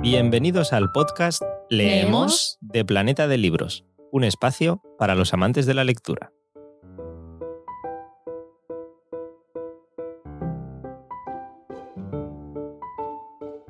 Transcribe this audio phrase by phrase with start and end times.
[0.00, 5.82] Bienvenidos al podcast Leemos de Planeta de Libros, un espacio para los amantes de la
[5.82, 6.30] lectura.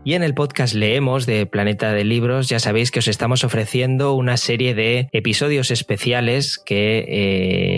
[0.05, 4.13] Y en el podcast Leemos de Planeta de Libros ya sabéis que os estamos ofreciendo
[4.13, 7.07] una serie de episodios especiales que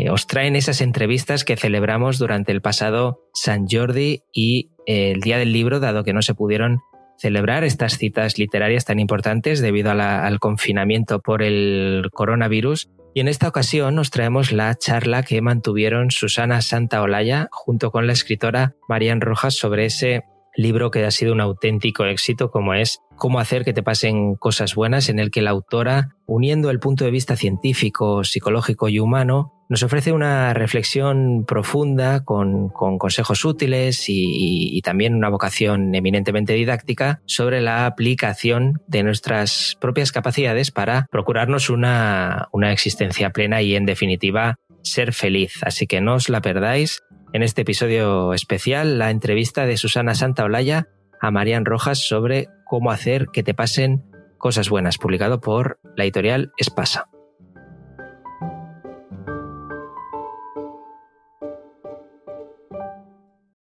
[0.05, 5.39] eh, os traen esas entrevistas que celebramos durante el pasado San Jordi y el Día
[5.39, 6.81] del Libro, dado que no se pudieron
[7.21, 12.89] celebrar estas citas literarias tan importantes debido al confinamiento por el coronavirus.
[13.13, 18.15] Y en esta ocasión nos traemos la charla que mantuvieron Susana Santaolalla junto con la
[18.15, 20.23] escritora Marian Rojas sobre ese
[20.57, 24.75] libro que ha sido un auténtico éxito como es Cómo hacer que te pasen cosas
[24.75, 29.53] buenas, en el que la autora, uniendo el punto de vista científico, psicológico y humano,
[29.69, 37.61] nos ofrece una reflexión profunda con, consejos útiles y, también una vocación eminentemente didáctica sobre
[37.61, 44.57] la aplicación de nuestras propias capacidades para procurarnos una, una existencia plena y en definitiva
[44.83, 45.63] ser feliz.
[45.63, 47.03] Así que no os la perdáis
[47.33, 50.89] en este episodio especial la entrevista de Susana Santaolalla
[51.21, 54.05] a Marian Rojas sobre cómo hacer que te pasen
[54.39, 57.09] cosas buenas, publicado por la editorial Espasa.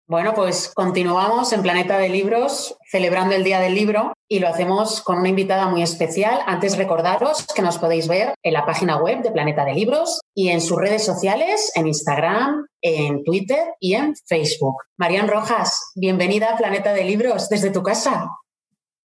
[0.10, 5.02] Bueno, pues continuamos en Planeta de Libros celebrando el Día del Libro y lo hacemos
[5.02, 6.40] con una invitada muy especial.
[6.48, 10.50] Antes recordaros que nos podéis ver en la página web de Planeta de Libros y
[10.50, 14.78] en sus redes sociales, en Instagram, en Twitter y en Facebook.
[14.98, 18.32] Marian Rojas, bienvenida a Planeta de Libros desde tu casa.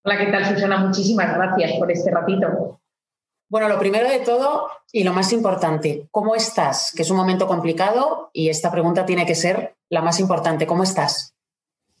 [0.03, 0.79] Hola, ¿qué tal Susana?
[0.79, 2.79] Muchísimas gracias por este ratito.
[3.47, 6.91] Bueno, lo primero de todo y lo más importante, ¿cómo estás?
[6.95, 10.65] Que es un momento complicado y esta pregunta tiene que ser la más importante.
[10.65, 11.35] ¿Cómo estás?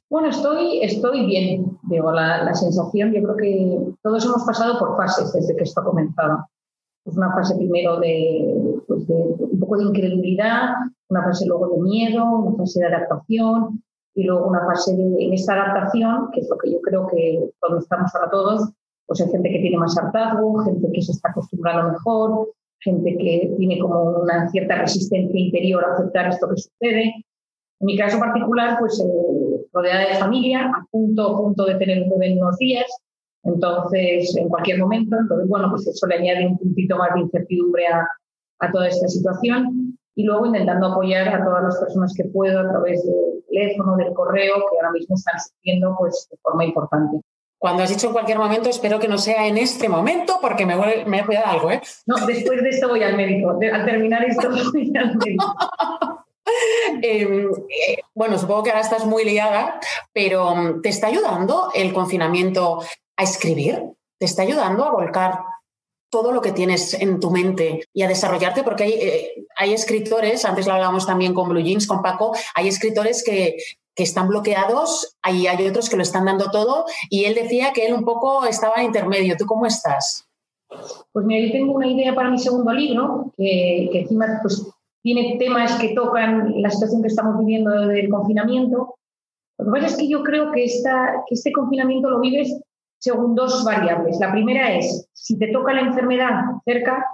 [0.09, 1.77] Bueno, estoy, estoy bien.
[1.83, 5.85] Digo, la, sensación, yo creo que todos hemos pasado por fases desde que esto ha
[5.85, 6.47] comenzado.
[7.03, 10.69] Pues una fase primero de, pues de un poco de incredulidad,
[11.09, 13.83] una fase luego de miedo, una fase de adaptación
[14.15, 17.51] y luego una fase de en esta adaptación, que es lo que yo creo que
[17.61, 18.69] todos estamos ahora todos,
[19.07, 22.49] pues hay gente que tiene más hartazgo, gente que se está acostumbrando mejor,
[22.79, 27.03] gente que tiene como una cierta resistencia interior a aceptar esto que sucede.
[27.79, 32.03] En mi caso particular, pues eh, rodeada de familia, a punto, a punto de tener
[32.03, 32.85] un bebé en unos días,
[33.43, 37.87] entonces en cualquier momento, entonces bueno, pues eso le añade un puntito más de incertidumbre
[37.87, 38.07] a,
[38.59, 42.69] a toda esta situación y luego intentando apoyar a todas las personas que puedo a
[42.69, 47.21] través del teléfono, del correo, que ahora mismo están sufriendo pues, de forma importante.
[47.65, 50.75] Cuando has dicho en cualquier momento, espero que no sea en este momento porque me,
[50.75, 51.81] voy, me he cuidado algo, ¿eh?
[52.05, 53.49] No, después de esto voy al médico.
[53.49, 55.55] al terminar esto voy al médico.
[57.01, 59.79] Em, eh, bueno, supongo que ahora estás muy liada,
[60.13, 62.83] pero mm, ¿te está ayudando el confinamiento
[63.17, 63.81] a escribir?
[64.19, 65.39] ¿Te está ayudando a volcar
[66.11, 68.61] todo lo que tienes en tu mente y a desarrollarte?
[68.61, 72.67] Porque hay, eh, hay escritores, antes lo hablábamos también con Blue Jeans, con Paco, hay
[72.67, 73.57] escritores que,
[73.95, 77.85] que están bloqueados, ahí hay otros que lo están dando todo y él decía que
[77.85, 79.35] él un poco estaba en intermedio.
[79.37, 80.27] ¿Tú cómo estás?
[81.13, 84.67] Pues mira, yo tengo una idea para mi segundo libro, que, encima pues,
[85.01, 88.95] tiene temas que tocan la situación que estamos viviendo del confinamiento.
[89.57, 92.59] Lo que pasa es que yo creo que, esta, que este confinamiento lo vives
[92.99, 94.19] según dos variables.
[94.19, 97.05] La primera es si te toca la enfermedad cerca,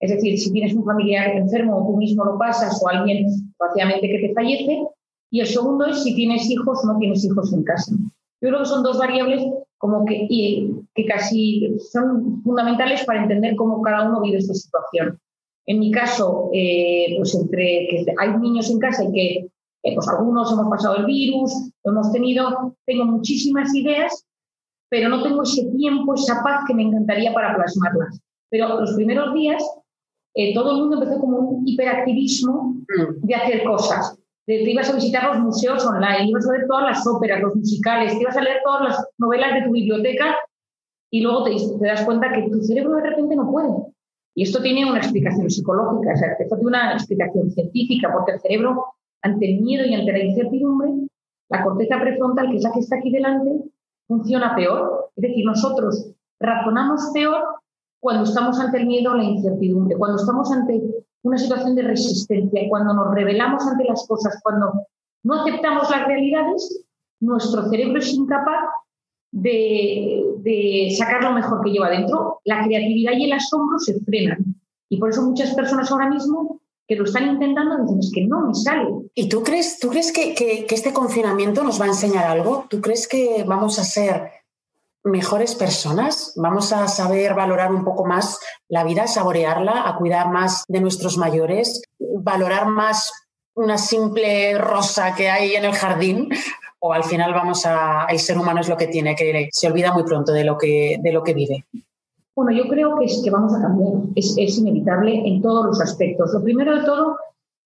[0.00, 4.08] es decir, si tienes un familiar enfermo o tú mismo lo pasas o alguien desgraciadamente
[4.08, 4.82] que te fallece,
[5.30, 7.92] y el segundo es si tienes hijos o no tienes hijos en casa.
[8.40, 9.42] Yo creo que son dos variables
[9.78, 10.26] como que,
[10.94, 15.20] que casi son fundamentales para entender cómo cada uno vive esta situación.
[15.66, 19.48] En mi caso, eh, pues entre que hay niños en casa y que
[19.82, 21.52] eh, pues algunos hemos pasado el virus,
[21.84, 24.24] lo hemos tenido, tengo muchísimas ideas,
[24.88, 28.20] pero no tengo ese tiempo, esa paz que me encantaría para plasmarlas.
[28.50, 29.62] Pero los primeros días,
[30.34, 33.26] eh, todo el mundo empezó como un hiperactivismo mm.
[33.26, 34.18] de hacer cosas
[34.48, 38.14] te, ibas a visitar los museos online, ibas a ver todas las óperas, los musicales,
[38.14, 40.36] te ibas a leer todas las novelas de tu biblioteca
[41.10, 43.68] y luego te, das cuenta que tu cerebro de repente no puede.
[44.34, 48.40] Y esto tiene una explicación psicológica, o sea, esto tiene una explicación científica, porque el
[48.40, 48.84] cerebro,
[49.22, 51.08] ante el miedo y ante la incertidumbre,
[51.50, 53.50] la corteza prefrontal, que es la que está aquí delante,
[54.06, 55.10] funciona peor.
[55.16, 57.42] Es decir, nosotros razonamos peor
[58.00, 60.80] cuando estamos ante el miedo o la incertidumbre, cuando estamos ante
[61.22, 62.62] una situación de resistencia.
[62.68, 64.72] Cuando nos rebelamos ante las cosas, cuando
[65.24, 66.84] no aceptamos las realidades,
[67.20, 68.64] nuestro cerebro es incapaz
[69.30, 72.40] de, sacar lo mejor que lleva dentro.
[72.44, 74.54] La creatividad y el asombro se frenan.
[74.88, 78.46] Y por eso muchas personas ahora mismo que lo están intentando dicen es que no
[78.46, 78.88] me sale.
[79.14, 82.64] ¿Y tú crees, tú crees que, que este confinamiento nos va a enseñar algo?
[82.70, 84.37] ¿Tú crees que vamos a ser
[85.04, 90.64] mejores personas, vamos a saber valorar un poco más la vida, saborearla, a cuidar más
[90.68, 93.12] de nuestros mayores, valorar más
[93.54, 96.28] una simple rosa que hay en el jardín
[96.80, 99.92] o al final vamos a el ser humano es lo que tiene que se olvida
[99.92, 101.64] muy pronto de lo que de lo que vive.
[102.36, 105.80] Bueno, yo creo que es que vamos a cambiar, es, es inevitable en todos los
[105.80, 106.32] aspectos.
[106.32, 107.16] Lo primero de todo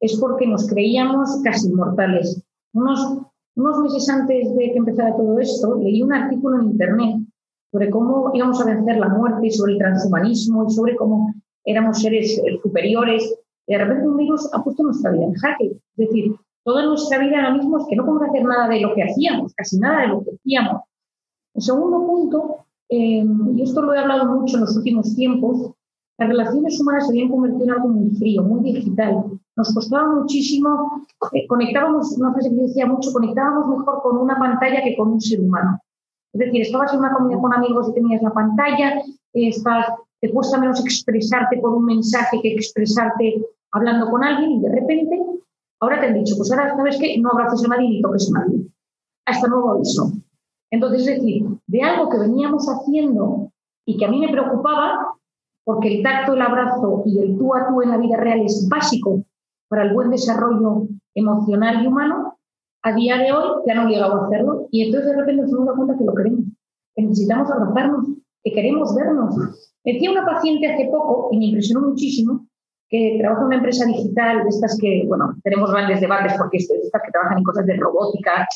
[0.00, 2.43] es porque nos creíamos casi inmortales.
[2.73, 3.19] Unos,
[3.55, 7.17] unos meses antes de que empezara todo esto, leí un artículo en Internet
[7.71, 11.33] sobre cómo íbamos a vencer la muerte, y sobre el transhumanismo y sobre cómo
[11.65, 13.35] éramos seres eh, superiores.
[13.67, 15.67] Y de repente un virus ha puesto nuestra vida en jaque.
[15.67, 16.35] Es decir,
[16.65, 19.55] toda nuestra vida ahora mismo es que no podemos hacer nada de lo que hacíamos,
[19.55, 20.83] casi nada de lo que hacíamos.
[21.55, 22.57] El segundo punto,
[22.89, 23.25] eh,
[23.57, 25.73] y esto lo he hablado mucho en los últimos tiempos,
[26.19, 29.25] las relaciones humanas se habían convertido en algo muy frío, muy digital.
[29.57, 34.83] Nos costaba muchísimo, eh, conectábamos, una frase que decía mucho, conectábamos mejor con una pantalla
[34.83, 35.79] que con un ser humano.
[36.33, 39.03] Es decir, estabas en una comida con amigos y tenías la pantalla,
[39.35, 39.87] estás,
[40.21, 45.21] te cuesta menos expresarte por un mensaje que expresarte hablando con alguien y de repente
[45.81, 48.41] ahora te han dicho, pues ahora sabes que no abraces a nadie ni toques a
[48.41, 48.67] nadie.
[49.27, 50.13] Hasta nuevo aviso.
[50.71, 53.53] Entonces, es decir, de algo que veníamos haciendo
[53.85, 55.13] y que a mí me preocupaba,
[55.65, 58.67] porque el tacto, el abrazo y el tú a tú en la vida real es
[58.71, 59.23] básico
[59.73, 62.37] para el buen desarrollo emocional y humano,
[62.83, 65.51] a día de hoy ya no he llegado a hacerlo y entonces de repente nos
[65.51, 66.45] damos cuenta que lo queremos,
[66.95, 68.07] que necesitamos abrazarnos,
[68.45, 69.35] que queremos vernos.
[69.83, 72.47] Decía una paciente hace poco, y me impresionó muchísimo,
[72.91, 77.03] que trabaja en una empresa digital, de estas que, bueno, tenemos grandes debates porque estas
[77.03, 78.47] que trabajan en cosas de robótica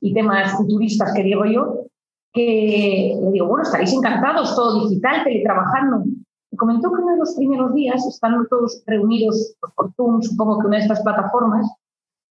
[0.00, 1.84] y temas futuristas que digo yo,
[2.32, 6.04] que le digo, bueno, estaréis encantados, todo digital, teletrabajando.
[6.54, 10.68] Y comentó que uno de los primeros días, están todos reunidos por Zoom, supongo que
[10.68, 11.66] una de estas plataformas,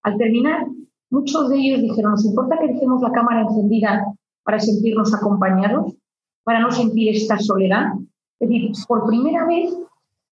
[0.02, 0.66] al terminar
[1.14, 4.04] Muchos de ellos dijeron, ¿nos importa que dejemos la cámara encendida
[4.42, 5.94] para sentirnos acompañados?
[6.42, 7.92] Para no sentir esta soledad.
[8.40, 9.72] Es decir, por primera vez,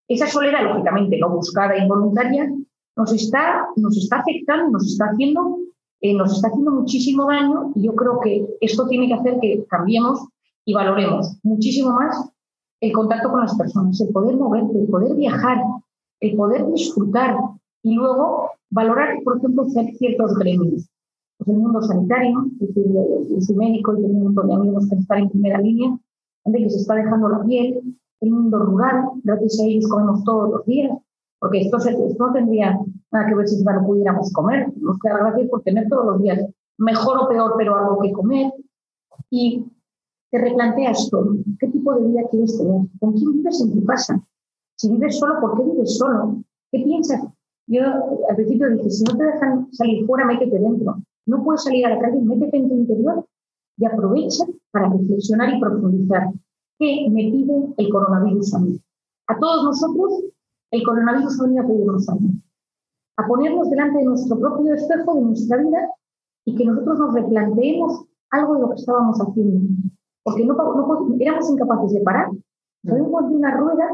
[0.08, 2.52] esa soledad, lógicamente no buscada e involuntaria,
[2.96, 5.58] nos está, nos está afectando, nos está haciendo,
[6.00, 9.64] eh, nos está haciendo muchísimo daño y yo creo que esto tiene que hacer que
[9.70, 10.26] cambiemos
[10.64, 12.28] y valoremos muchísimo más
[12.82, 15.58] el contacto con las personas, el poder moverte, el poder viajar,
[16.20, 17.37] el poder disfrutar
[17.84, 20.88] y luego valorar, por ejemplo, ciertos gremios.
[21.38, 25.20] Pues el mundo sanitario, yo soy médico y tengo un montón de amigos que están
[25.20, 25.96] en primera línea,
[26.44, 27.81] donde que se está dejando la piel,
[28.20, 30.90] el mundo rural, gracias a ellos comemos todos los días,
[31.38, 32.81] porque esto, esto no tendría
[33.12, 36.44] nada que ver si no pudiéramos comer, nos queda gracias por tener todos los días,
[36.79, 38.52] mejor o peor, pero algo que comer.
[39.31, 39.64] Y
[40.32, 42.81] te replanteas todo, ¿qué tipo de vida quieres tener?
[42.99, 44.19] ¿Con quién vives en tu casa?
[44.76, 46.43] Si vives solo, ¿por qué vives solo?
[46.73, 47.23] ¿Qué piensas?
[47.67, 47.82] Yo
[48.31, 50.96] al principio dije, si no te dejan salir fuera, métete dentro.
[51.26, 53.26] No puedes salir a la calle, métete en tu interior
[53.76, 56.31] y aprovecha para reflexionar y profundizar.
[56.79, 58.81] ¿Qué me pide el coronavirus a mí?
[59.29, 60.25] A todos nosotros,
[60.70, 62.31] el coronavirus ha venido a pedirnos a mí.
[63.19, 65.90] A ponernos delante de nuestro propio espejo de nuestra vida
[66.46, 69.61] y que nosotros nos replanteemos algo de lo que estábamos haciendo.
[70.22, 72.28] Porque no, no éramos incapaces de parar.
[72.84, 73.88] Sabemos de una rueda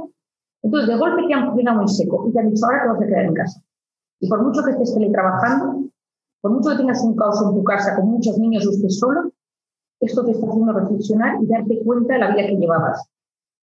[0.62, 3.02] entonces, de golpe te han frenado muy seco y te han dicho, ahora te vas
[3.02, 3.62] a quedar en casa.
[4.20, 5.88] Y por mucho que estés teletrabajando,
[6.40, 9.30] por mucho que tengas un caos en tu casa con muchos niños o estés solo,
[10.00, 13.08] esto te está haciendo reflexionar y darte cuenta de la vida que llevabas.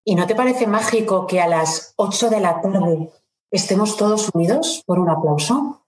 [0.05, 3.09] ¿Y no te parece mágico que a las 8 de la tarde
[3.51, 5.81] estemos todos unidos por un aplauso?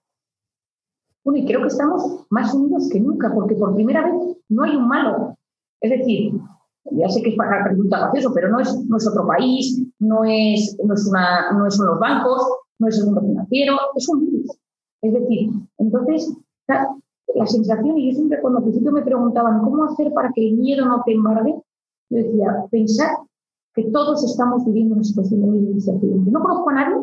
[1.24, 4.76] Bueno, y creo que estamos más unidos que nunca, porque por primera vez no hay
[4.76, 5.36] un malo.
[5.80, 6.32] Es decir,
[6.92, 10.24] ya sé que es para preguntar gracioso, pero no es, no es otro país, no,
[10.24, 12.42] es, no, es una, no son los bancos,
[12.78, 14.58] no es el mundo financiero, es un virus.
[15.02, 20.12] Es decir, entonces, la, sensación, y yo siempre cuando al principio me preguntaban cómo hacer
[20.12, 21.54] para que el miedo no te embargue,
[22.10, 23.10] yo decía, pensar
[23.74, 26.32] que todos estamos viviendo una situación de miedo incertidumbre.
[26.32, 26.96] No conozco a nadie,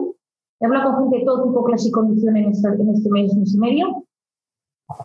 [0.59, 3.53] he hablado con gente de todo tipo, clase y condición en, en este mes, mes
[3.53, 4.05] y medio,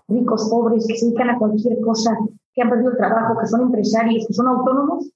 [0.09, 2.17] ricos, pobres, que se dedican a cualquier cosa,
[2.55, 5.11] que han perdido el trabajo, que son empresarios, que son autónomos,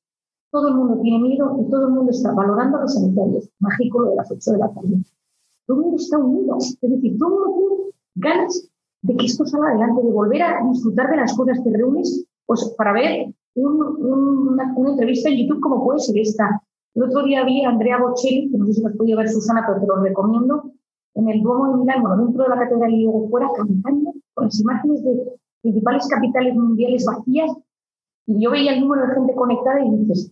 [0.50, 3.50] todo el mundo tiene miedo y todo el mundo está valorando a los sanitarios.
[3.58, 4.96] Mágico lo de las 8 de la tarde.
[5.66, 6.56] Todo el mundo está unido.
[6.58, 8.68] Es decir, todo el mundo tiene ganas
[9.02, 11.60] de que esto salga adelante, de volver a disfrutar de las cosas.
[11.60, 16.62] que reúnes pues, para ver una, entrevista en YouTube como puede ser esta.
[16.94, 19.64] El otro día vi a Andrea Bocelli, que no sé si has podido ver Susana,
[19.66, 20.70] pero te lo recomiendo,
[21.14, 24.44] en el Duomo de Milán, bueno, dentro de la catedral y luego fuera, cantando con
[24.44, 27.50] las imágenes de principales capitales mundiales vacías.
[28.26, 30.30] Y yo veía el número de gente conectada y dices,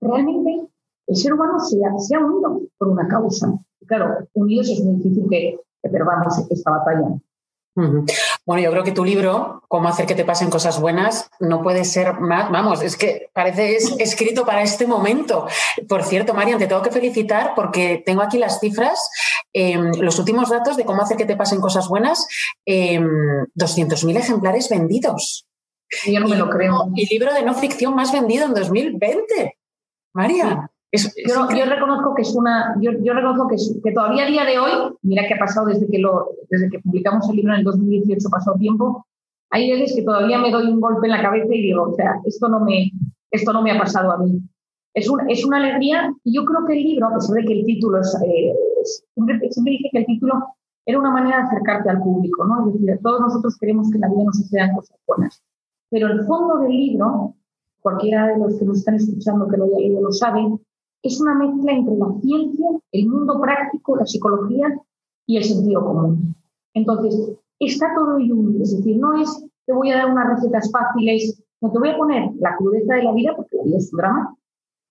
[0.00, 0.68] realmente
[1.06, 3.52] el ser humano se ha, se ha unido por una causa.
[3.86, 7.20] Claro, unidos es muy difícil que, que perdamos esta batalla.
[8.46, 11.84] Bueno, yo creo que tu libro, Cómo hacer que te pasen cosas buenas, no puede
[11.84, 15.46] ser más, vamos, es que parece es escrito para este momento.
[15.88, 19.10] Por cierto, Marian, te tengo que felicitar porque tengo aquí las cifras,
[19.52, 22.26] em, los últimos datos de cómo hacer que te pasen cosas buenas,
[22.66, 25.46] eh, em, 200.000 ejemplares vendidos.
[26.06, 26.88] Yo no me lo creo.
[26.94, 29.56] Y libro de no ficción más vendido en 2020.
[30.12, 34.70] María yo, reconozco que es una, yo, reconozco que, que, todavía a día de hoy,
[35.02, 38.28] mira que ha pasado desde que, lo, desde que publicamos el libro en el 2018,
[38.28, 39.06] pasó tiempo,
[39.50, 42.20] hay veces que todavía me doy un golpe en la cabeza y digo, o sea,
[42.24, 42.90] esto no me,
[43.30, 44.40] esto no me ha pasado a mí.
[44.94, 47.52] Es, un, es una alegría y yo creo que el libro, a pesar de que
[47.52, 48.52] el título es, eh,
[49.14, 49.38] siempre,
[49.72, 50.34] dije que el título
[50.84, 52.66] era una manera de acercarte al público, ¿no?
[52.66, 55.42] Es decir, todos nosotros queremos que en la vida nos sucedan cosas buenas.
[55.90, 57.34] Pero el fondo del libro,
[57.80, 60.40] cualquiera de los que nos están escuchando que lo haya leído lo sabe,
[61.02, 64.78] es una mezcla entre la ciencia, el mundo práctico, la psicología
[65.26, 66.34] y el sentido común.
[66.74, 71.40] Entonces, está todo unido, es decir, no es te voy a dar unas recetas fáciles,
[71.60, 73.98] no te voy a poner la crudeza de la vida, porque la vida es un
[73.98, 74.36] drama.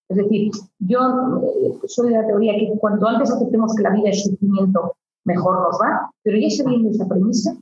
[0.07, 4.09] Es decir, yo eh, soy de la teoría que cuanto antes aceptemos que la vida
[4.09, 7.57] es sufrimiento, mejor nos va, pero ya sabiendo esa premisa,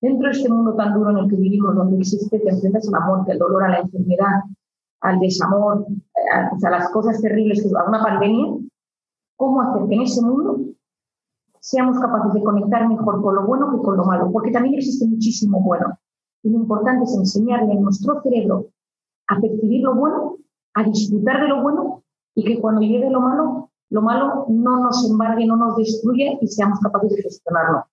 [0.00, 2.92] dentro de este mundo tan duro en el que vivimos, donde existe, te enfrentas a
[2.92, 4.44] la muerte, al dolor, a la enfermedad,
[5.04, 5.86] al desamor,
[6.32, 8.56] a, las cosas terribles, a una pandemia,
[9.36, 10.58] cómo hacer que en ese mundo
[11.60, 15.06] seamos capaces de conectar mejor con lo bueno que con lo malo, porque también existe
[15.06, 15.98] muchísimo bueno.
[16.42, 18.66] Y lo importante es enseñarle a nuestro cerebro
[19.28, 20.36] a percibir lo bueno,
[20.74, 22.02] a disfrutar de lo bueno
[22.34, 26.48] y que cuando llegue lo malo, lo malo no nos embargue, no nos destruya y
[26.48, 27.84] seamos capaces de gestionarlo.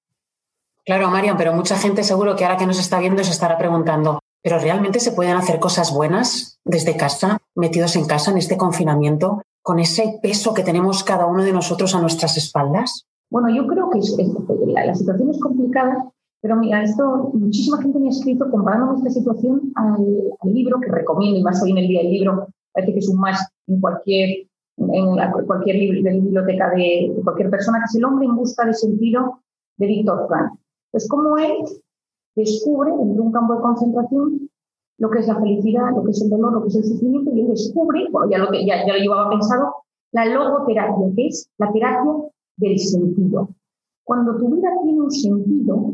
[0.85, 4.19] Claro, Marian, pero mucha gente seguro que ahora que nos está viendo se estará preguntando,
[4.43, 9.41] pero realmente se pueden hacer cosas buenas desde casa, metidos en casa en este confinamiento,
[9.62, 13.05] con ese peso que tenemos cada uno de nosotros a nuestras espaldas.
[13.29, 14.00] Bueno, yo creo que
[14.67, 19.71] la, situación es complicada, pero mira, esto muchísima gente me ha escrito comparando esta situación
[19.75, 23.10] al, libro que recomiendo, y más hoy en el día el libro, parece que es
[23.10, 28.25] un más en cualquier, en cualquier biblioteca de, de, cualquier persona, que es El hombre
[28.25, 29.39] en busca de sentido
[29.77, 30.53] de Víctor Frank.
[30.91, 31.63] Pues como él
[32.35, 34.50] descubre en un campo de concentración
[34.97, 37.31] lo que es la felicidad, lo que es el dolor, lo que es el sufrimiento,
[37.33, 39.73] y él descubre, bueno, ya lo, ya, ya lo llevaba pensado,
[40.11, 42.11] la logoterapia, que es la terapia
[42.57, 43.50] del sentido.
[44.03, 45.93] Cuando tu vida tiene un sentido,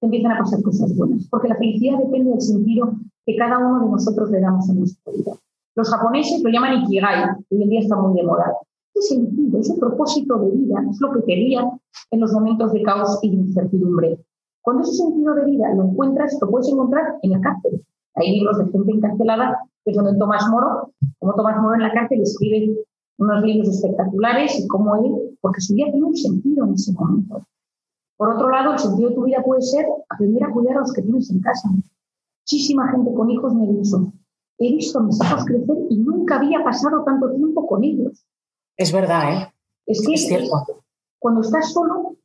[0.00, 2.92] te empiezan a pasar cosas buenas, porque la felicidad depende del sentido
[3.24, 5.32] que cada uno de nosotros le damos a nuestra vida.
[5.76, 8.52] Los japoneses lo llaman ikigai, hoy en día está muy de moda.
[8.94, 11.68] Ese sentido, ese propósito de vida es lo que te guía
[12.10, 14.18] en los momentos de caos y de incertidumbre.
[14.64, 17.84] Cuando ese sentido de vida lo encuentras, lo puedes encontrar en la cárcel.
[18.14, 21.92] Hay libros de gente encarcelada, que es donde Tomás Moro, como Tomás Moro en la
[21.92, 22.74] cárcel escribe
[23.18, 27.46] unos libros espectaculares y cómo él, porque su vida tiene un sentido en ese momento.
[28.16, 30.94] Por otro lado, el sentido de tu vida puede ser aprender a cuidar a los
[30.94, 31.68] que tienes en casa.
[31.68, 34.12] Muchísima gente con hijos me ha dicho,
[34.58, 38.24] he visto a mis hijos crecer y nunca había pasado tanto tiempo con ellos.
[38.78, 39.54] Es verdad, ¿eh?
[39.86, 40.64] Es que es cierto.
[41.18, 42.16] Cuando estás solo,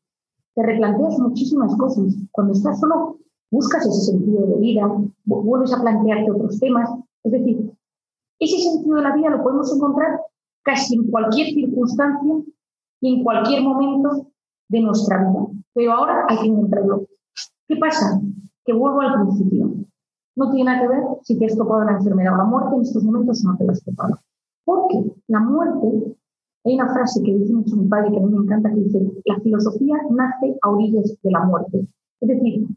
[0.59, 2.13] te replanteas muchísimas cosas.
[2.31, 3.17] Cuando estás solo,
[3.49, 4.91] buscas ese sentido de vida,
[5.23, 6.89] vuelves a plantearte otros temas.
[7.23, 7.71] Es decir,
[8.39, 10.19] ese sentido de la vida lo podemos encontrar
[10.63, 12.33] casi en cualquier circunstancia
[12.99, 14.27] y en cualquier momento
[14.67, 15.47] de nuestra vida.
[15.73, 17.07] Pero ahora hay que encontrarlo.
[17.65, 18.19] ¿Qué pasa?
[18.65, 19.71] Que vuelvo al principio.
[20.35, 22.81] No tiene nada que ver si te has topado la enfermedad o la muerte, en
[22.81, 24.19] estos momentos no te la has topado.
[24.65, 26.17] Porque la muerte
[26.65, 28.99] hay una frase que dice mucho mi padre que a mí me encanta, que dice,
[29.25, 31.87] la filosofía nace a orillas de la muerte.
[32.19, 32.67] Es decir,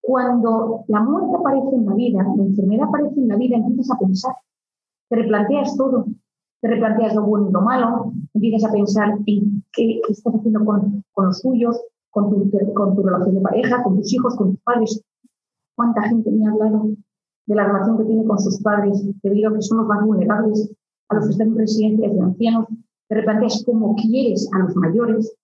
[0.00, 3.98] cuando la muerte aparece en la vida, la enfermedad aparece en la vida, empiezas a
[3.98, 4.34] pensar,
[5.08, 6.06] te replanteas todo,
[6.60, 11.02] te replanteas lo bueno y lo malo, empiezas a pensar en qué, estás haciendo con,
[11.16, 15.02] los tuyos, con tu, con tu relación de pareja, con tus hijos, con tus padres.
[15.74, 16.86] ¿Cuánta gente me ha hablado
[17.46, 20.72] de la relación que tiene con sus padres debido a que son los más vulnerables
[21.08, 22.66] a los que están en residencias de ancianos,
[23.08, 25.36] de repente es cómo quieres a los mayores,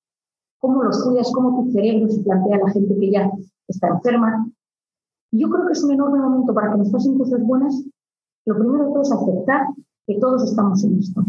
[0.59, 3.31] cómo los cuidas, cómo tu cerebro se plantea a la gente que ya
[3.69, 4.47] está enferma.
[5.31, 7.85] Y yo creo que es un enorme momento para que nos pasen cosas buenas.
[8.47, 9.67] Lo primero de todo es aceptar
[10.07, 11.23] que todos estamos en esto.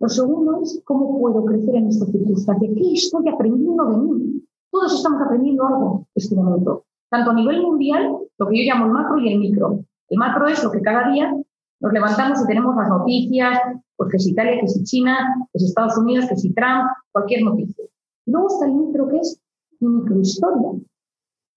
[0.00, 2.68] Lo segundo es cómo puedo crecer en esta circunstancia.
[2.74, 4.42] ¿Qué estoy aprendiendo de mí?
[4.70, 6.84] Todos estamos aprendiendo algo este momento.
[7.10, 9.80] Tanto a nivel mundial, lo que yo llamo el macro y el micro.
[10.08, 11.34] El macro es lo que cada día
[11.80, 13.58] nos levantamos y tenemos las noticias,
[13.96, 15.16] pues que es Italia, que es China,
[15.52, 17.84] que es Estados Unidos, que es Trump, cualquier noticia.
[18.26, 19.40] Y luego está el micro que es
[19.80, 20.72] mi microhistoria.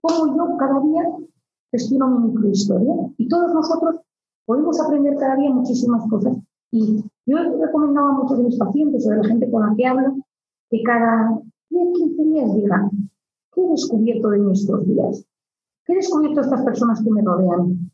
[0.02, 1.04] Cómo yo cada día
[1.72, 2.94] gestiono mi microhistoria.
[3.18, 4.02] Y todos nosotros
[4.46, 6.38] podemos aprender cada día muchísimas cosas.
[6.72, 9.76] Y yo he recomendado a muchos de mis pacientes o de la gente con la
[9.76, 10.16] que hablo
[10.70, 12.90] que cada 10, 15 días digan,
[13.54, 15.26] ¿qué he descubierto de mí estos días?
[15.86, 17.89] ¿Qué he descubierto de estas personas que me rodean?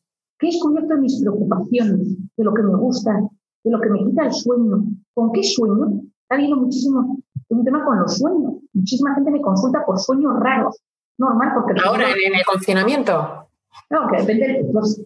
[0.46, 3.20] ¿Qué he descubierto de mis preocupaciones, de lo que me gusta,
[3.64, 4.84] de lo que me quita el sueño?
[5.16, 6.04] ¿Con qué sueño?
[6.30, 7.18] Ha habido muchísimo
[7.50, 8.54] un tema con los sueños.
[8.74, 10.80] Muchísima gente me consulta por sueños raros.
[11.18, 11.82] Normal, porque...
[11.84, 13.48] Ahora, en el confinamiento.
[13.90, 15.04] No, que depende, pues,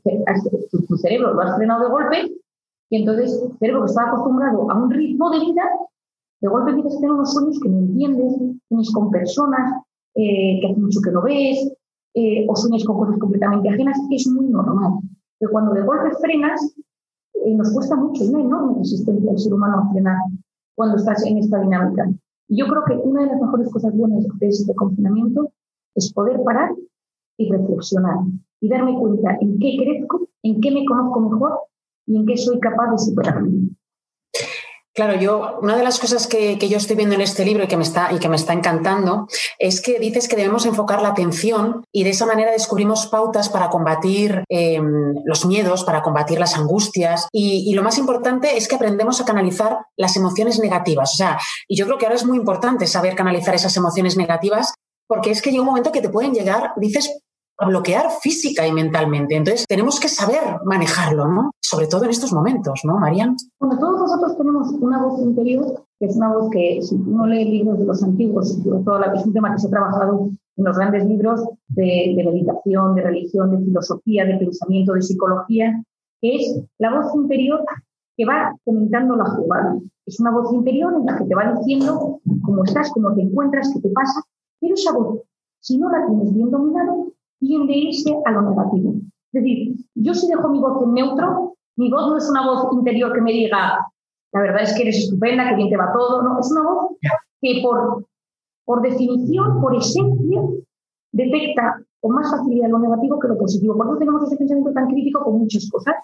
[0.72, 2.32] tu, tu cerebro lo has frenado de golpe
[2.90, 5.64] y entonces el cerebro que estaba acostumbrado a un ritmo de vida,
[6.42, 8.34] de golpe empiezas a tener unos sueños que no entiendes,
[8.68, 9.84] tienes con personas
[10.16, 11.72] eh, que hace mucho que no ves,
[12.16, 15.00] eh, o sueñas con cosas completamente ajenas, es muy normal.
[15.40, 16.76] Pero cuando de golpe frenas,
[17.46, 20.18] eh, nos cuesta mucho, hay enorme resistencia al ser humano a frenar
[20.76, 22.10] cuando estás en esta dinámica.
[22.48, 25.52] Y yo creo que una de las mejores cosas buenas de este confinamiento
[25.96, 26.72] es poder parar
[27.38, 28.18] y reflexionar
[28.60, 31.60] y darme cuenta en qué crezco, en qué me conozco mejor
[32.06, 33.70] y en qué soy capaz de superarme.
[35.00, 37.78] Claro, yo, una de las cosas que, yo estoy viendo en este libro y que,
[37.78, 41.86] me está, y que me está encantando es que dices que debemos enfocar la atención
[41.94, 47.30] y de esa manera descubrimos pautas para combatir em, los miedos, para combatir las angustias
[47.32, 51.14] y, y, lo más importante es que aprendemos a canalizar las emociones negativas.
[51.14, 54.74] O sea, y yo creo que ahora es muy importante saber canalizar esas emociones negativas
[55.08, 57.10] porque es que llega un momento que te pueden llegar, dices,
[57.60, 59.36] a bloquear física y mentalmente.
[59.36, 61.52] Entonces, tenemos que saber manejarlo, ¿no?
[61.62, 63.36] Sobre todo en estos momentos, ¿no, Marian?
[63.60, 67.46] Bueno, todos nosotros tenemos una voz interior, que es una voz que, si uno lee
[67.46, 70.78] libros de los antiguos, sobre todo es un tema que se ha trabajado en los
[70.78, 75.84] grandes libros de, de meditación, de religión, de filosofía, de pensamiento, de psicología,
[76.22, 77.64] que es la voz interior
[78.16, 79.78] que va comentando la jugada.
[80.06, 83.72] Es una voz interior en la que te va diciendo cómo estás, cómo te encuentras,
[83.74, 84.22] qué te pasa,
[84.60, 85.22] pero esa voz,
[85.62, 86.94] si no la tienes bien dominada,
[87.40, 88.94] tiende a irse a lo negativo.
[89.32, 92.68] Es decir, yo si dejo mi voz en neutro, mi voz no es una voz
[92.74, 93.80] interior que me diga,
[94.34, 96.98] la verdad es que eres estupenda, que bien te va todo, no, es una voz
[97.42, 98.06] que por,
[98.66, 100.42] por definición, por esencia,
[101.12, 103.78] detecta con más facilidad lo negativo que lo positivo.
[103.78, 105.96] Por eso tenemos ese pensamiento tan crítico con muchas cosas.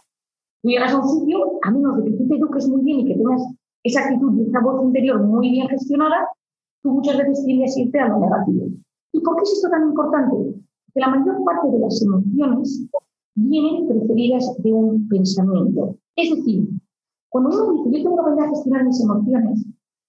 [0.62, 3.06] Tú llegas a un sitio, a menos de que tú te eduques muy bien y
[3.06, 3.42] que tengas
[3.84, 6.28] esa actitud y esa voz interior muy bien gestionada,
[6.82, 8.66] tú muchas veces tiendes a irte a lo negativo.
[9.12, 10.36] ¿Y por qué es esto tan importante?
[10.96, 12.88] Que la mayor parte de las emociones
[13.36, 15.98] vienen preferidas de un pensamiento.
[16.16, 16.70] Es decir,
[17.30, 19.66] cuando uno dice, yo tengo que aprender a gestionar mis emociones,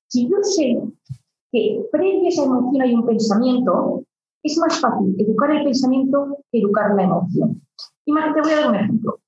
[0.08, 0.80] si yo sé
[1.50, 4.04] que previa a esa emoción hay un pensamiento,
[4.44, 7.60] es más fácil educar el pensamiento que educar la emoción.
[8.04, 9.18] Imagínate, voy a dar un ejemplo.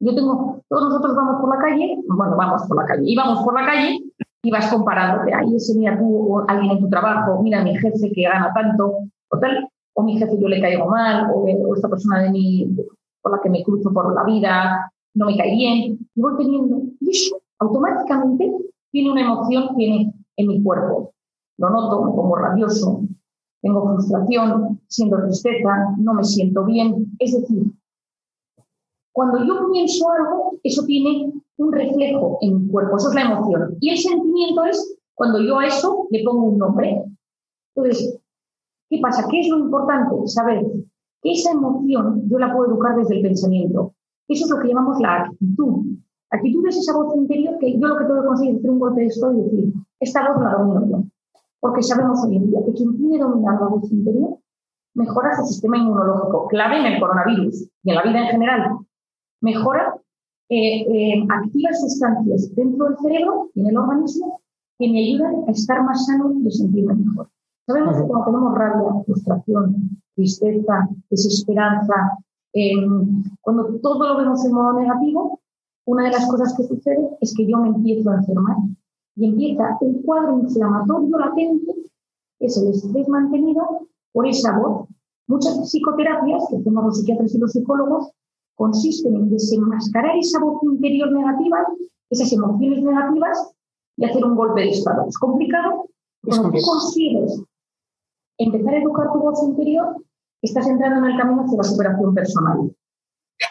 [0.00, 3.42] Yo tengo, todos nosotros vamos por la calle, bueno, vamos por la calle, y vamos
[3.42, 3.98] por la calle
[4.42, 8.12] y vas comparándote, ahí ese mira tú, o alguien en tu trabajo, mira mi jefe
[8.14, 12.22] que gana tanto, o tal, o mi jefe yo le caigo mal, o, esta persona
[12.22, 12.76] de mí
[13.22, 16.82] con la que me cruzo por la vida no me cae bien, y voy teniendo,
[17.00, 18.52] y eso automáticamente
[18.90, 21.12] tiene una emoción tiene en mi cuerpo.
[21.56, 23.00] Lo noto, me pongo rabioso,
[23.62, 27.16] tengo frustración, siento tristeza, no me siento bien.
[27.18, 27.62] Es decir,
[29.12, 33.78] cuando yo pienso algo, eso tiene un reflejo en mi cuerpo, eso es la emoción.
[33.80, 37.02] Y el sentimiento es cuando yo a eso le pongo un nombre.
[37.74, 38.20] Entonces,
[38.88, 39.26] ¿Qué pasa?
[39.30, 40.14] ¿Qué es lo importante?
[40.26, 40.64] Saber
[41.22, 43.94] esa emoción yo la puedo educar desde el pensamiento.
[44.28, 45.84] Eso es lo que llamamos la actitud.
[46.30, 48.78] Actitud es esa voz interior que yo lo que tengo que conseguir es hacer un
[48.78, 51.04] golpe de esto y decir, esta voz la domino yo.
[51.60, 54.38] Porque sabemos hoy en día que quien tiene dominada la voz interior
[54.94, 58.78] mejora su sistema inmunológico, clave en el coronavirus y en la vida en general.
[59.42, 59.94] Mejora,
[60.48, 64.40] eh, eh, activa sustancias dentro del cerebro y en el organismo
[64.78, 67.28] que me ayudan a estar más sano y a sentirme mejor.
[67.66, 71.94] Sabemos que cuando tenemos rabia, frustración, tristeza, desesperanza,
[72.52, 75.40] em, cuando todo lo vemos en modo negativo,
[75.84, 78.56] una de las cosas que sucede es que yo me empiezo a enfermar
[79.16, 81.74] y empieza un cuadro inflamatorio latente,
[82.38, 84.88] que es el estrés mantenido por esa voz.
[85.26, 88.12] Muchas psicoterapias que hacemos los psiquiatras y los psicólogos
[88.54, 91.66] consisten en desenmascarar esa voz interior negativa,
[92.10, 93.52] esas emociones negativas
[93.96, 95.06] y hacer un golpe de estado.
[95.08, 95.86] Es complicado,
[96.22, 97.42] pero cuando tú consigues
[98.38, 99.96] empezar a educar tu voz interior,
[100.42, 102.70] estás entrando en el camino hacia la superación personal.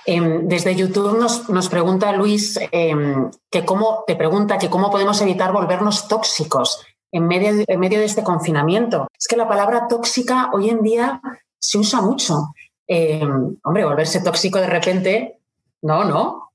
[0.06, 5.22] Em, desde YouTube nos, nos pregunta Luis em, que cómo te pregunta que cómo podemos
[5.22, 9.08] evitar volvernos tóxicos en medio, de, en medio de este confinamiento.
[9.18, 11.22] Es que la palabra tóxica hoy en día
[11.60, 12.50] se usa mucho.
[12.88, 15.40] Em, hombre, volverse tóxico de repente,
[15.82, 16.50] no, no.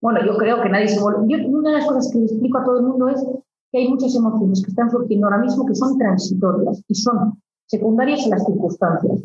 [0.00, 1.20] Bueno, yo creo que nadie se vuelve.
[1.28, 3.24] Yo, una de las cosas que le explico a todo el mundo es
[3.72, 8.26] que hay muchas emociones que están surgiendo ahora mismo que son transitorias y son secundarias
[8.26, 9.22] a las circunstancias.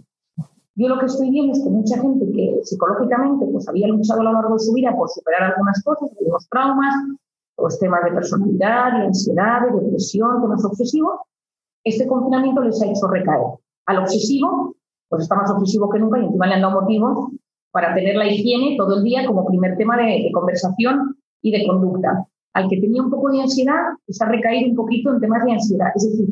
[0.75, 4.23] Yo lo que estoy viendo es que mucha gente que psicológicamente pues, había luchado a
[4.23, 6.95] lo largo de su vida por superar algunas cosas, algunos traumas,
[7.58, 11.19] los temas de personalidad, de ansiedad, de depresión, temas obsesivos,
[11.84, 14.75] este confinamiento les ha hecho recaer al obsesivo
[15.10, 17.32] pues está más obsesivo que nunca y encima le han dado motivos
[17.71, 22.28] para tener la higiene todo el día como primer tema de, conversación y de conducta.
[22.54, 25.54] Al que tenía un poco de ansiedad, pues ha recaído un poquito en temas de
[25.54, 25.88] ansiedad.
[25.95, 26.28] Es decir,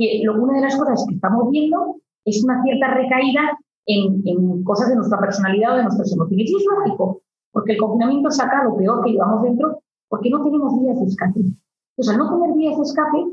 [0.00, 4.96] que una de las cosas que estamos viendo es una cierta recaída en, cosas de
[4.96, 6.50] nuestra personalidad o de nuestras emociones.
[6.50, 7.20] Y es lógico,
[7.52, 11.40] porque el confinamiento saca lo peor que llevamos dentro, porque no tenemos vías de escape.
[11.40, 13.26] Entonces, al no tener vías de escape,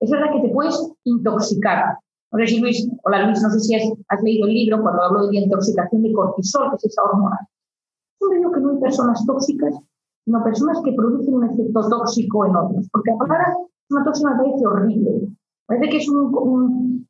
[0.00, 1.98] es verdad que te puedes intoxicar.
[2.30, 5.28] No sé si Luis, hola Luis, no sé si has, leído el libro cuando hablo
[5.28, 7.38] de intoxicación de cortisol, que es esa hormona.
[8.20, 9.74] Yo digo que no hay personas tóxicas,
[10.24, 12.88] sino personas que producen un efecto tóxico en otras.
[12.90, 13.56] Porque ahora
[13.90, 15.31] una tóxica me parece horrible.
[15.72, 17.08] Parece que es un, un,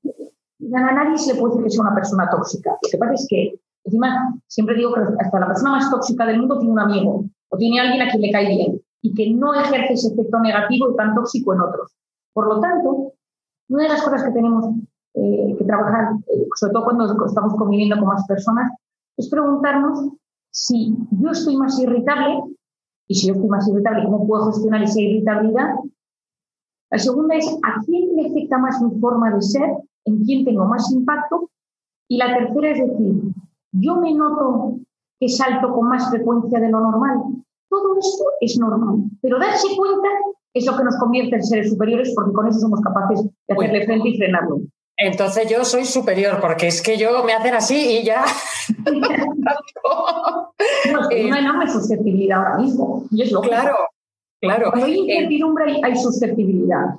[0.72, 2.70] a nadie se le puede decir que sea una persona tóxica.
[2.70, 6.38] Lo que pasa es que, encima, siempre digo que hasta la persona más tóxica del
[6.38, 9.53] mundo tiene un amigo o tiene alguien a quien le cae bien y que no
[9.53, 11.92] ejerce ese efecto negativo y tan tóxico en otros.
[12.33, 13.14] Por lo tanto,
[13.68, 14.66] una de las cosas que tenemos
[15.14, 18.70] eh, que trabajar, eh, sobre todo cuando estamos conviviendo con más personas,
[19.16, 20.09] es preguntarnos
[20.53, 22.44] si yo estoy más irritable
[23.09, 25.75] y si yo estoy más irritable, ¿cómo puedo gestionar esa irritabilidad?
[26.92, 29.70] La segunda es a quién le afecta más mi forma de ser,
[30.05, 31.48] en quién tengo más impacto.
[32.07, 33.33] Y la tercera es decir,
[33.72, 34.76] yo me noto
[35.18, 37.16] que salto con más frecuencia de lo normal.
[37.70, 40.09] Todo esto es normal, pero darse cuenta
[40.52, 43.87] es lo que nos convierte en seres superiores porque con eso somos capaces de hacerle
[43.87, 44.61] frente y frenarlo.
[44.98, 48.22] Entonces yo soy superior, porque es que yo me hacen así y ya.
[50.92, 53.07] no, es una enorme susceptibilidad ahora mismo.
[53.11, 53.76] Y es lo claro,
[54.42, 54.70] claro.
[54.70, 56.98] Cuando hay incertidumbre hay susceptibilidad.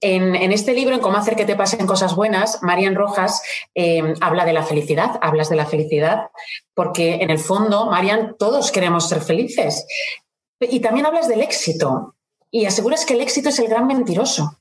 [0.00, 3.42] en, este libro, en Cómo hacer que te pasen cosas buenas, Marian Rojas
[3.74, 6.30] eh, habla de la felicidad, hablas de la felicidad,
[6.74, 9.86] porque en el fondo, Marian, todos queremos ser felices.
[10.60, 12.14] Y también hablas del éxito
[12.50, 14.58] y aseguras que el éxito es el gran mentiroso.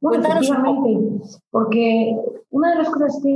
[0.00, 0.28] Bueno,
[1.50, 2.16] porque
[2.50, 3.28] una de las cosas que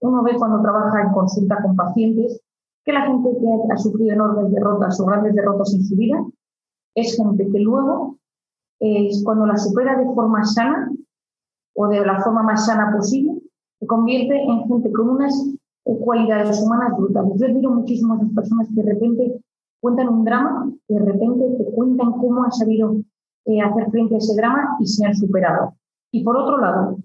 [0.00, 2.39] uno ve cuando trabaja en consulta con pacientes,
[2.84, 6.24] que la gente que ha sufrido enormes derrotas o grandes derrotas en su vida,
[6.94, 8.18] es gente que luego,
[8.80, 10.90] es cuando la supera de forma sana
[11.74, 13.40] o de la forma más sana posible,
[13.78, 15.34] se convierte en gente con unas
[15.84, 17.32] eh, cualidades humanas brutales.
[17.38, 19.40] Yo admiro muchísimo a esas personas que de repente
[19.80, 22.96] cuentan un drama, de repente te cuentan cómo han sabido
[23.46, 25.74] eh, hacer frente a ese drama y se han superado.
[26.12, 26.98] Y por otro lado,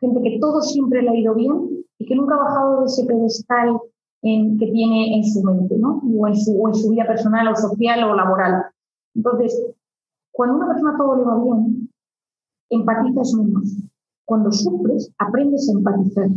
[0.00, 3.04] gente que todo siempre le ha ido bien y que nunca ha bajado de ese
[3.04, 3.80] pedestal
[4.34, 6.02] en, que tiene en su mente, ¿no?
[6.18, 8.64] O en su, o en su vida personal o social o laboral.
[9.14, 9.74] Entonces,
[10.32, 11.88] cuando una persona todo le va bien,
[12.70, 13.76] empatizas menos.
[14.24, 16.28] Cuando sufres, aprendes a empatizar,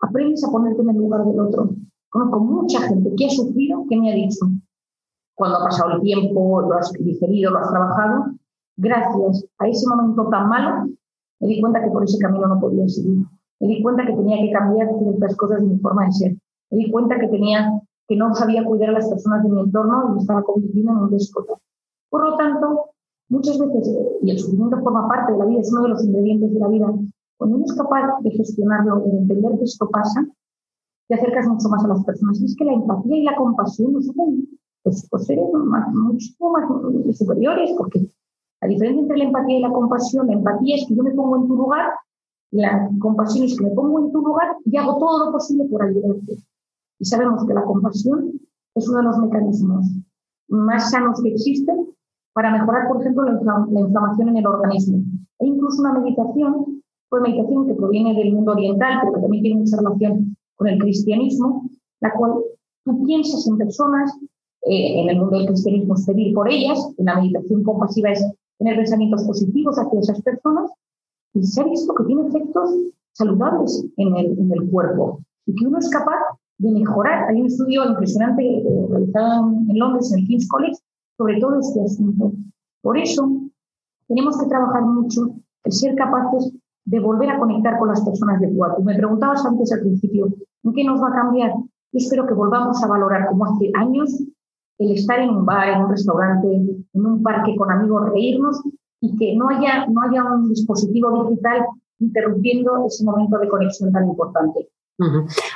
[0.00, 1.70] aprendes a ponerte en el lugar del otro.
[2.10, 4.46] Conozco mucha gente que ha sufrido que me ha dicho,
[5.34, 8.34] cuando ha pasado el tiempo, lo has digerido, lo has trabajado,
[8.76, 10.88] gracias a ese momento tan malo,
[11.40, 13.24] me di cuenta que por ese camino no podía seguir.
[13.60, 16.36] Me di cuenta que tenía que cambiar ciertas cosas de mi forma de ser.
[16.72, 17.70] Me di cuenta que tenía
[18.08, 20.98] que no sabía cuidar a las personas de mi entorno y me estaba convirtiendo en
[20.98, 21.54] un déspota.
[22.10, 22.90] Por lo tanto,
[23.28, 26.52] muchas veces, y el sufrimiento forma parte de la vida, es uno de los ingredientes
[26.52, 26.86] de la vida,
[27.36, 30.26] cuando uno es capaz de gestionarlo y de entender que esto pasa,
[31.08, 32.40] te acercas mucho más a las personas.
[32.40, 34.48] Y es que la empatía y la compasión nos hacen
[34.82, 38.06] pues, pues seres más, mucho más superiores, porque
[38.60, 41.36] la diferencia entre la empatía y la compasión, la empatía es que yo me pongo
[41.36, 41.90] en tu lugar,
[42.50, 45.82] la compasión es que me pongo en tu lugar y hago todo lo posible por
[45.82, 46.36] ayudarte.
[47.02, 48.40] Y sabemos que la compasión
[48.76, 49.86] es uno de los mecanismos
[50.46, 51.88] más sanos que existen
[52.32, 55.02] para mejorar, por ejemplo, la, inflamación en el organismo.
[55.40, 59.60] Hay incluso una meditación, una meditación que proviene del mundo oriental, pero que también tiene
[59.62, 61.68] mucha relación con el cristianismo,
[62.02, 62.34] la cual
[62.84, 64.16] tú piensas en personas,
[64.66, 68.24] eh, en el mundo del cristianismo es pedir por ellas, en la meditación compasiva es
[68.58, 70.70] tener pensamientos positivos hacia esas personas
[71.34, 72.70] y se ha visto que tiene efectos
[73.10, 76.14] saludables en el, en el cuerpo y que uno es capaz
[76.58, 77.28] de mejorar.
[77.28, 80.78] Hay un estudio impresionante eh, realizado en Londres, en el King's College,
[81.16, 82.32] sobre todo este asunto.
[82.82, 83.28] Por eso,
[84.08, 85.34] tenemos que trabajar mucho
[85.64, 86.52] el ser capaces
[86.84, 90.26] de volver a conectar con las personas de tu Me preguntabas antes al principio,
[90.64, 91.52] ¿en qué nos va a cambiar?
[91.92, 94.22] Espero que volvamos a valorar como hace años
[94.78, 98.62] el estar en un bar, en un restaurante, en un parque con amigos, reírnos
[99.00, 101.66] y que no haya, no haya un dispositivo digital
[102.00, 104.68] interrumpiendo ese momento de conexión tan importante.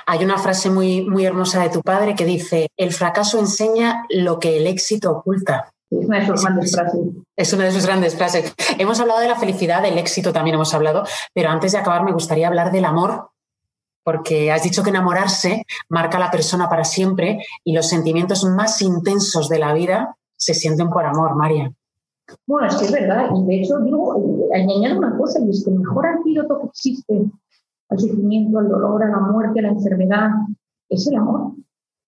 [0.07, 4.39] Hay una frase muy, muy hermosa de tu padre que dice, el fracaso enseña lo
[4.39, 5.73] que el éxito oculta.
[5.91, 7.01] Es una de sus grandes frases.
[7.37, 8.55] Es una de sus grandes frases.
[8.79, 12.13] Hemos hablado de la felicidad, del éxito también hemos hablado, pero antes de acabar me
[12.13, 13.31] gustaría hablar del amor
[14.07, 18.81] porque has dicho que enamorarse marca a la persona para siempre y los sentimientos más
[18.81, 21.73] intensos de la vida se sienten por amor, María.
[22.47, 24.15] Bueno, es que es verdad, y de hecho digo,
[24.55, 27.25] añadir una cosa, y es que el mejor antídoto que existe
[27.89, 30.31] al sufrimiento, al dolor, a la muerte, a la enfermedad,
[30.89, 31.53] es el amor.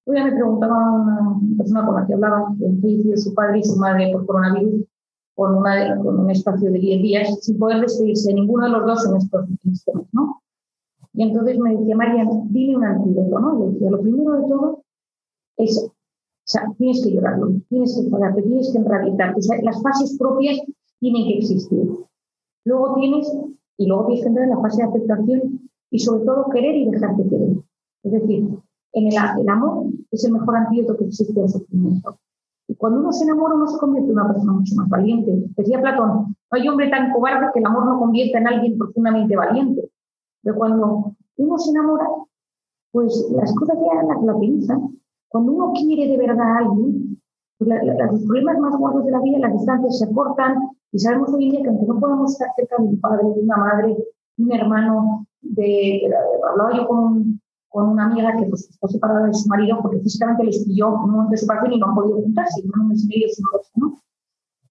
[0.07, 3.77] Hoy me preguntaba una persona con la que hablaba, el de su padre y su
[3.77, 4.87] madre por coronavirus,
[5.35, 8.87] con, una, con un espacio de 10 días, sin poder despedirse de ninguno de los
[8.87, 10.43] dos en estos últimos temas, ¿no?
[11.13, 13.69] Y entonces me decía, María, dime un antídoto, ¿no?
[13.69, 14.83] Y decía, lo primero de todo
[15.59, 15.93] es, o
[16.45, 20.59] sea, tienes que llorarlo, tienes que enfadarte, tienes que enrabietarte, o sea, las fases propias
[21.01, 21.87] tienen que existir.
[22.65, 23.31] Luego tienes,
[23.77, 26.91] y luego tienes que entrar en la fase de aceptación y sobre todo querer y
[26.91, 27.57] dejarte querer.
[28.03, 28.49] Es decir,
[28.93, 32.19] en el, el amor es el mejor antídoto que existe al sufrimiento.
[32.69, 35.33] Y cuando uno se enamora, uno se convierte en una persona mucho más valiente.
[35.57, 39.37] Decía Platón, no hay hombre tan cobarde que el amor no convierta en alguien profundamente
[39.37, 39.91] valiente.
[40.43, 42.07] Pero cuando uno se enamora,
[42.93, 44.99] pues las cosas ya las relativizan.
[45.29, 47.21] Cuando uno quiere de verdad a alguien,
[47.59, 50.59] pues los problemas más gordos de la vida, las distancias se acortan
[50.93, 53.43] y sabemos hoy en día que aunque no podamos estar cerca de un padre, de
[53.43, 53.97] una madre,
[54.37, 56.03] de un hermano, de,
[56.51, 60.45] hablaba yo con, con una amiga que pues, está separada de su marido porque físicamente
[60.45, 63.29] les pilló un momento de separación y no han podido juntarse, no un y medio
[63.29, 63.45] sin
[63.77, 64.01] ¿no?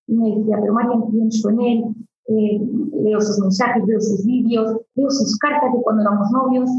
[0.07, 1.83] Y me decía, pero María, pienso en él,
[2.27, 2.61] eh,
[3.03, 6.69] leo sus mensajes, veo sus vídeos, veo sus cartas de cuando éramos novios,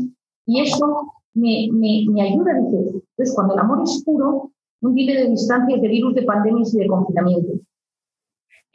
[0.47, 3.03] y eso me, me, me ayuda, dice.
[3.17, 6.79] Entonces, cuando el amor es puro, no tiene de distancias, de virus, de pandemias y
[6.79, 7.53] de confinamiento.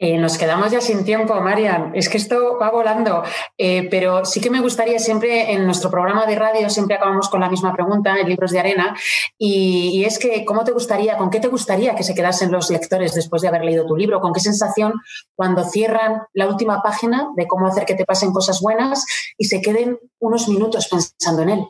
[0.06, 1.92] Eh, nos quedamos ya sin tiempo, Marian.
[1.94, 3.22] Es que esto va volando,
[3.56, 7.40] eh, pero sí que me gustaría siempre en nuestro programa de radio, siempre acabamos con
[7.40, 8.94] la misma pregunta en Libros de Arena,
[9.38, 13.14] y, es que, ¿cómo te gustaría, con qué te gustaría que se quedasen los lectores
[13.14, 14.20] después de haber leído tu libro?
[14.20, 14.92] ¿Con qué sensación
[15.34, 19.06] cuando cierran la última página de cómo hacer que te pasen cosas buenas
[19.38, 21.66] y se queden unos minutos pensando en él?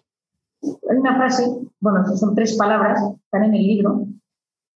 [0.91, 1.47] Hay una frase,
[1.79, 4.07] bueno, son tres palabras, están en el libro,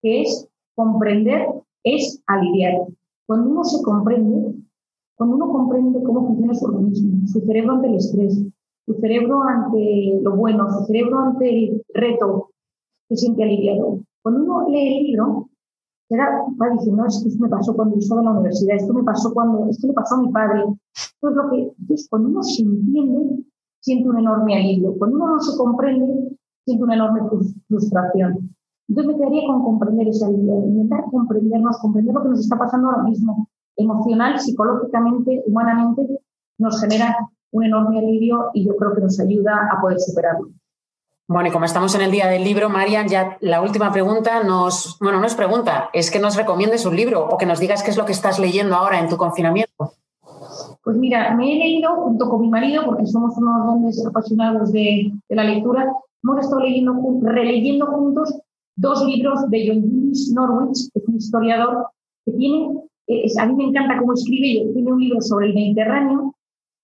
[0.01, 1.45] que es comprender
[1.85, 2.87] es aliviar.
[3.29, 4.55] Cuando uno se comprende,
[5.15, 8.43] cuando uno comprende cómo funciona su organismo, su cerebro ante el estrés,
[8.87, 12.49] su cerebro ante lo bueno, su cerebro ante el reto,
[13.11, 14.01] se siente aliviado.
[14.23, 15.51] Cuando uno lee el libro,
[16.09, 19.03] se va diciendo, es que esto me pasó cuando estaba en la universidad, esto me
[19.03, 20.65] pasó cuando, esto le pasó a mi padre.
[20.97, 23.45] Esto es lo que, entonces, cuando uno se entiende,
[23.81, 24.97] siente un enorme alivio.
[24.97, 27.21] Cuando uno no se comprende, siente una enorme
[27.69, 28.55] frustración.
[28.89, 32.89] Entonces me quedaría con comprender esa idea, intentar comprendernos, comprender lo que nos está pasando
[32.89, 36.21] ahora mismo, emocional, psicológicamente, humanamente,
[36.57, 37.17] nos genera
[37.51, 40.49] un enorme alivio y yo creo que nos ayuda a poder superarlo.
[41.29, 44.97] Bueno, y como estamos en el día del libro, Marian, ya la última pregunta nos,
[44.99, 47.91] bueno, no es pregunta, es que nos recomiendes un libro o que nos digas qué
[47.91, 49.93] es lo que estás leyendo ahora en tu confinamiento.
[50.83, 55.13] Pues mira, me he leído junto con mi marido, porque somos unos hombres apasionados de,
[55.29, 58.41] de la lectura, hemos estado leyendo, releyendo juntos
[58.79, 61.87] dos libros de John Julius Norwich, que es un historiador
[62.25, 62.81] que tiene,
[63.39, 66.35] a mí me encanta cómo escribe, tiene un libro sobre el Mediterráneo,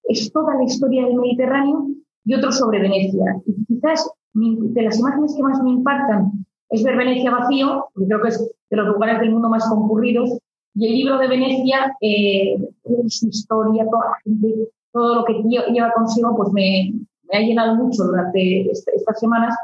[0.04, 1.86] es toda la historia del Mediterráneo
[2.24, 3.40] y otro sobre Venecia.
[3.46, 8.22] Y quizás de las imágenes que más me impactan es ver Venecia vacío, porque creo
[8.22, 10.30] que es de los lugares del mundo más concurridos,
[10.74, 12.56] y el libro de Venecia, eh,
[13.06, 16.92] su historia, toda la gente, todo lo que lleva consigo, pues me,
[17.30, 19.54] me ha llenado mucho durante estas semanas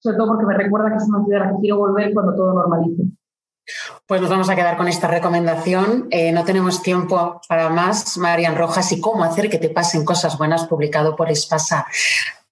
[0.00, 2.34] sobre todo porque me recuerda que es una ciudad a la que quiero volver cuando
[2.34, 3.04] todo normalice.
[4.06, 6.08] Pues nos vamos a quedar con esta recomendación.
[6.10, 10.36] Eh, no tenemos tiempo para más, Marian Rojas, y cómo hacer que te pasen cosas
[10.38, 11.86] buenas, publicado por Espasa.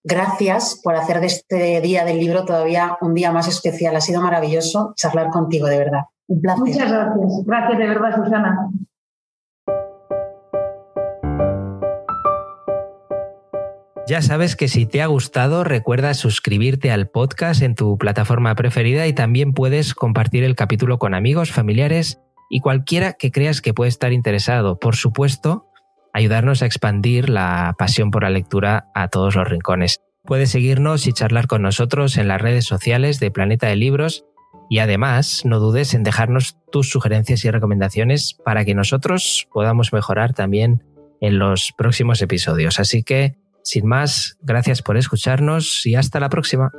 [0.04, 3.96] Gracias por hacer de este día del libro todavía un día más especial.
[3.96, 6.02] Ha sido maravilloso charlar contigo, de verdad.
[6.28, 6.60] Un placer.
[6.60, 7.44] Muchas gracias.
[7.44, 8.70] Gracias de verdad, Susana.
[14.08, 19.06] Ya sabes que si te ha gustado, recuerda suscribirte al podcast en tu plataforma preferida
[19.06, 22.18] y también puedes compartir el capítulo con amigos, familiares
[22.48, 24.78] y cualquiera que creas que puede estar interesado.
[24.78, 25.66] Por supuesto,
[26.14, 30.00] ayudarnos a expandir la pasión por la lectura a todos los rincones.
[30.24, 34.24] Puedes seguirnos y charlar con nosotros en las redes sociales de Planeta de Libros
[34.70, 40.32] y además no dudes en dejarnos tus sugerencias y recomendaciones para que nosotros podamos mejorar
[40.32, 40.82] también
[41.20, 42.80] en los próximos episodios.
[42.80, 46.70] Así que sin más, gracias por escucharnos y hasta la próxima.